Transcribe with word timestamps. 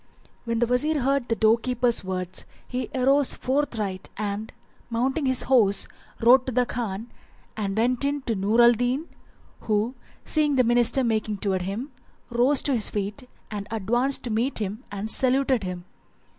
When 0.45 0.57
the 0.57 0.65
Wazir 0.65 1.01
heard 1.01 1.27
the 1.27 1.35
door 1.35 1.59
keeper's 1.59 2.03
words 2.03 2.47
he 2.67 2.89
arose 2.95 3.35
forthright; 3.35 4.09
and, 4.17 4.51
mounting 4.89 5.27
his 5.27 5.43
horse, 5.43 5.87
rode 6.19 6.47
to 6.47 6.51
the 6.51 6.65
Khan 6.65 7.01
[FN#379] 7.01 7.09
and 7.57 7.77
went 7.77 8.05
in 8.05 8.21
to 8.23 8.33
Nur 8.35 8.61
al 8.63 8.71
Din 8.71 9.07
who, 9.59 9.93
seeing 10.25 10.55
the 10.55 10.63
minister 10.63 11.03
making 11.03 11.37
towards 11.37 11.65
him, 11.65 11.91
rose 12.31 12.63
to 12.63 12.73
his 12.73 12.89
feet 12.89 13.29
and 13.51 13.67
advanced 13.69 14.23
to 14.23 14.31
meet 14.31 14.57
him 14.57 14.83
and 14.91 15.07
saluted 15.11 15.63
him. 15.63 15.85